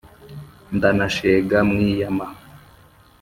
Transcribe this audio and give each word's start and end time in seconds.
ndanashega 0.75 1.57
mwiyama 1.69 2.25